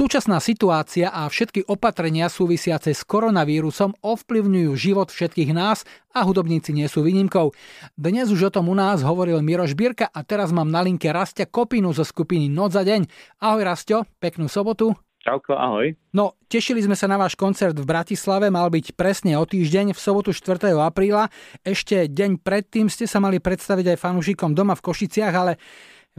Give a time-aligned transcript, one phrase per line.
[0.00, 5.84] Súčasná situácia a všetky opatrenia súvisiace s koronavírusom ovplyvňujú život všetkých nás
[6.16, 7.52] a hudobníci nie sú výnimkou.
[8.00, 11.44] Dnes už o tom u nás hovoril Miroš Birka a teraz mám na linke Rastia
[11.44, 13.04] Kopinu zo skupiny Noc za deň.
[13.44, 14.96] Ahoj Rastio, peknú sobotu.
[15.20, 15.92] Čauko, ahoj.
[16.16, 20.00] No, tešili sme sa na váš koncert v Bratislave, mal byť presne o týždeň, v
[20.00, 20.80] sobotu 4.
[20.80, 21.28] apríla.
[21.60, 25.60] Ešte deň predtým ste sa mali predstaviť aj fanúšikom doma v Košiciach, ale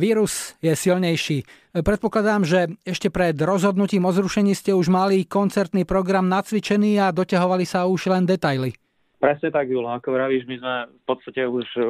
[0.01, 1.45] Vírus je silnejší.
[1.77, 7.69] Predpokladám, že ešte pred rozhodnutím o zrušení ste už mali koncertný program nacvičený a doťahovali
[7.69, 8.73] sa už len detaily.
[9.21, 11.85] Presne tak, Julo, ako vravíš, my sme v podstate už uh,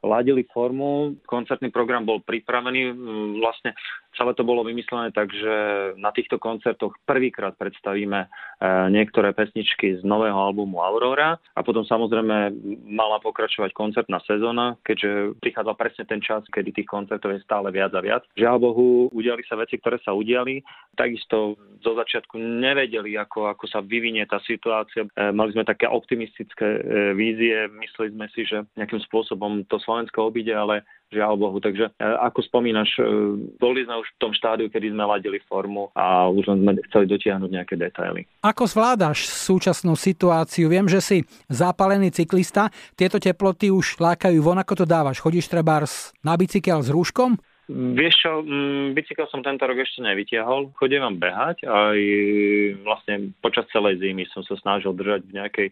[0.00, 2.96] ladili formu, koncertný program bol pripravený, uh,
[3.44, 3.76] vlastne
[4.16, 5.54] celé to bolo vymyslené tak, že
[5.96, 12.52] na týchto koncertoch prvýkrát predstavíme uh, niektoré pesničky z nového albumu Aurora a potom samozrejme
[12.88, 17.92] mala pokračovať koncertná sezóna, keďže prichádzal presne ten čas, kedy tých koncertov je stále viac
[17.96, 18.22] a viac.
[18.36, 20.60] Žiaľ Bohu, udiali sa veci, ktoré sa udiali,
[20.94, 25.08] takisto zo začiatku nevedeli, ako, ako sa vyvinie tá situácia.
[25.18, 26.80] Mali sme také optimistické e,
[27.16, 27.66] vízie.
[27.74, 31.60] Mysleli sme si, že nejakým spôsobom to Slovensko obíde, ale žiaľ Bohu.
[31.60, 33.04] Takže e, ako spomínaš, e,
[33.60, 37.50] boli sme už v tom štádiu, kedy sme ladili formu a už sme chceli dotiahnuť
[37.52, 38.24] nejaké detaily.
[38.40, 40.72] Ako zvládaš súčasnú situáciu?
[40.72, 41.18] Viem, že si
[41.52, 42.72] zapálený cyklista.
[42.96, 45.20] Tieto teploty už lákajú von, ako to dávaš?
[45.20, 45.84] Chodíš treba
[46.24, 47.36] na bicykel s rúškom?
[47.72, 50.74] Vieš čo, mm, bicykel som tento rok ešte nevytiahol.
[50.76, 51.94] Chodím vám behať a
[52.82, 55.68] vlastne počas celej zimy som sa snažil držať v nejakej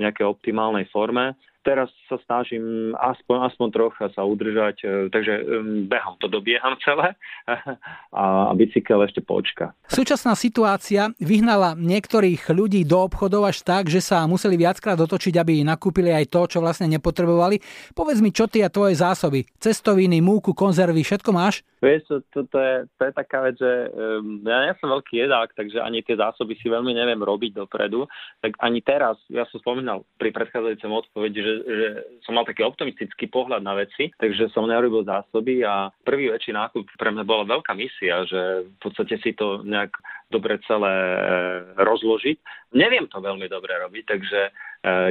[0.00, 1.36] v nejakej optimálnej forme.
[1.60, 5.44] Teraz sa snažím aspoň, aspoň trocha sa udržať, e, takže
[5.92, 7.12] behom to dobieham celé
[8.16, 9.76] a bicykel ešte počka.
[9.84, 15.60] Súčasná situácia vyhnala niektorých ľudí do obchodov až tak, že sa museli viackrát dotočiť, aby
[15.60, 17.60] nakúpili aj to, čo vlastne nepotrebovali.
[17.92, 19.44] Povedz mi, čo ty a tvoje zásoby?
[19.60, 21.60] Cestoviny, múku, konzervy, všetko máš?
[21.80, 25.16] Vieš, to, to, to, je, to je taká vec, že um, ja nie som veľký
[25.16, 28.04] jedák, takže ani tie zásoby si veľmi neviem robiť dopredu.
[28.44, 29.89] Tak ani teraz, ja som spomínal
[30.20, 31.86] pri predchádzajúcom odpovedi, že, že
[32.22, 36.86] som mal taký optimistický pohľad na veci, takže som nerobil zásoby a prvý väčší nákup
[36.94, 39.96] pre mňa bola veľká misia, že v podstate si to nejak
[40.30, 41.18] dobre celé e,
[41.74, 42.38] rozložiť.
[42.78, 44.50] Neviem to veľmi dobre robiť, takže e,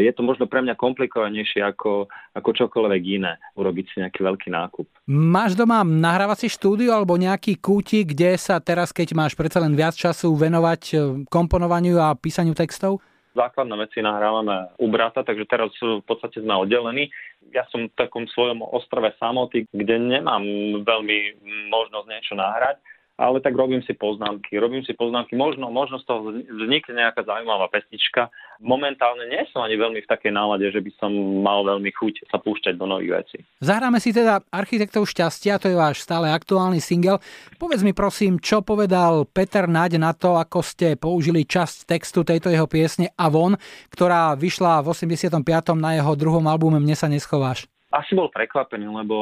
[0.08, 2.08] je to možno pre mňa komplikovanejšie ako,
[2.40, 4.88] ako čokoľvek iné, urobiť si nejaký veľký nákup.
[5.12, 9.94] Máš doma nahrávací štúdio alebo nejaký kútik, kde sa teraz, keď máš predsa len viac
[9.94, 10.96] času venovať e,
[11.28, 13.04] komponovaniu a písaniu textov?
[13.40, 17.08] Základné veci nahrávame u brata, takže teraz v podstate sme oddelení.
[17.56, 20.44] Ja som v takom svojom ostrove samoty, kde nemám
[20.84, 21.40] veľmi
[21.72, 22.84] možnosť niečo nahrať
[23.20, 24.56] ale tak robím si poznámky.
[24.56, 28.32] Robím si poznámky, možno, možno z toho vznikne nejaká zaujímavá pesnička.
[28.64, 31.12] Momentálne nie som ani veľmi v takej nálade, že by som
[31.44, 33.38] mal veľmi chuť sa púšťať do nových vecí.
[33.60, 37.20] Zahráme si teda Architektov šťastia, to je váš stále aktuálny single.
[37.60, 42.48] Povedz mi prosím, čo povedal Peter Naď na to, ako ste použili časť textu tejto
[42.48, 43.60] jeho piesne Avon,
[43.92, 45.44] ktorá vyšla v 85.
[45.76, 49.18] na jeho druhom albume Mne sa neschováš asi bol prekvapený, lebo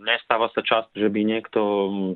[0.00, 1.60] nestáva sa čas, že by niekto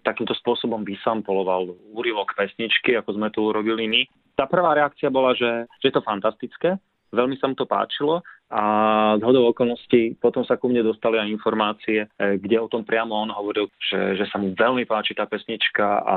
[0.00, 4.00] takýmto spôsobom vysampoloval úryvok pesničky, ako sme to urobili my.
[4.36, 6.80] Tá prvá reakcia bola, že, že je to fantastické,
[7.12, 8.62] veľmi sa mu to páčilo a
[9.18, 13.12] z hodou okolností potom sa ku mne dostali aj informácie, eh, kde o tom priamo
[13.12, 16.16] on hovoril, že, že sa mu veľmi páči tá pesnička a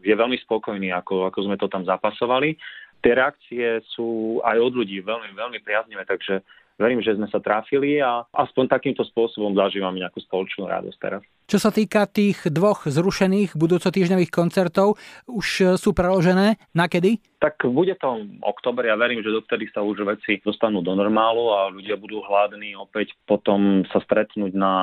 [0.00, 2.56] je veľmi spokojný, ako, ako sme to tam zapasovali.
[3.02, 6.40] Tie reakcie sú aj od ľudí veľmi, veľmi priaznivé, takže
[6.82, 11.22] verím, že sme sa trafili a aspoň takýmto spôsobom zažívame nejakú spoločnú radosť teraz.
[11.46, 14.98] Čo sa týka tých dvoch zrušených budúcotýždňových koncertov,
[15.30, 17.22] už sú preložené na kedy?
[17.38, 21.70] Tak bude to oktober, ja verím, že dovtedy sa už veci dostanú do normálu a
[21.74, 24.74] ľudia budú hladní opäť potom sa stretnúť na,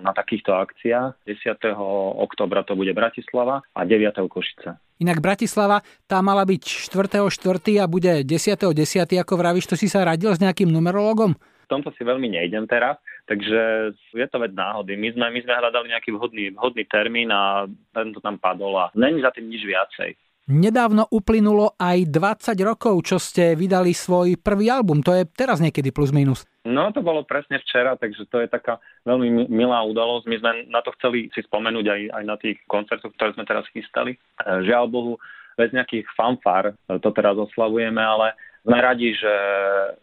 [0.00, 1.28] na takýchto akciách.
[1.28, 1.76] 10.
[2.24, 4.16] oktobra to bude Bratislava a 9.
[4.26, 4.87] Košice.
[4.98, 7.78] Inak Bratislava, tá mala byť 4.4.
[7.78, 8.74] a bude 10.10.
[9.22, 11.38] ako vravíš, to si sa radil s nejakým numerologom?
[11.38, 12.98] V tomto si veľmi nejdem teraz,
[13.30, 14.98] takže je to vec náhody.
[14.98, 19.22] My sme, my sme hľadali nejaký vhodný, vhodný termín a tento tam padol a není
[19.22, 20.16] za tým nič viacej.
[20.48, 25.04] Nedávno uplynulo aj 20 rokov, čo ste vydali svoj prvý album.
[25.04, 26.48] To je teraz niekedy plus minus.
[26.68, 28.76] No to bolo presne včera, takže to je taká
[29.08, 30.24] veľmi milá udalosť.
[30.28, 33.64] My sme na to chceli si spomenúť aj, aj na tých koncertoch, ktoré sme teraz
[33.72, 34.12] chystali.
[34.12, 34.18] E,
[34.68, 35.12] žiaľ Bohu,
[35.56, 36.70] bez nejakých fanfár
[37.02, 39.34] to teraz oslavujeme, ale sme radi, že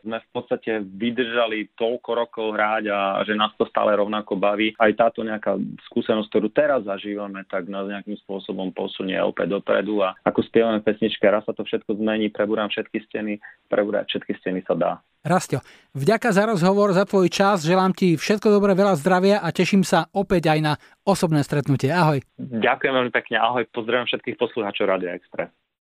[0.02, 4.74] sme v podstate vydržali toľko rokov hrať a že nás to stále rovnako baví.
[4.80, 5.60] Aj táto nejaká
[5.92, 11.24] skúsenosť, ktorú teraz zažívame, tak nás nejakým spôsobom posunie opäť dopredu a ako spievame pesničke,
[11.28, 13.38] raz sa to všetko zmení, prebúram všetky steny,
[13.68, 14.92] prebúrať všetky steny sa dá.
[15.26, 15.58] Rastio,
[15.98, 20.06] vďaka za rozhovor, za tvoj čas, želám ti všetko dobré, veľa zdravia a teším sa
[20.14, 21.90] opäť aj na osobné stretnutie.
[21.90, 22.22] Ahoj.
[22.38, 25.65] Ďakujem veľmi pekne, ahoj, pozdravím všetkých poslucháčov Rádia Express.